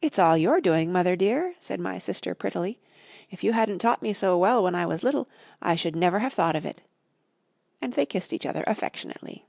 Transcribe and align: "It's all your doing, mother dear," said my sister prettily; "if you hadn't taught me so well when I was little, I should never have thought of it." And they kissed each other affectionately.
"It's 0.00 0.20
all 0.20 0.36
your 0.38 0.60
doing, 0.60 0.92
mother 0.92 1.16
dear," 1.16 1.56
said 1.58 1.80
my 1.80 1.98
sister 1.98 2.32
prettily; 2.32 2.78
"if 3.28 3.42
you 3.42 3.54
hadn't 3.54 3.80
taught 3.80 4.00
me 4.00 4.12
so 4.12 4.38
well 4.38 4.62
when 4.62 4.76
I 4.76 4.86
was 4.86 5.02
little, 5.02 5.28
I 5.60 5.74
should 5.74 5.96
never 5.96 6.20
have 6.20 6.32
thought 6.32 6.54
of 6.54 6.64
it." 6.64 6.80
And 7.82 7.94
they 7.94 8.06
kissed 8.06 8.32
each 8.32 8.46
other 8.46 8.62
affectionately. 8.68 9.44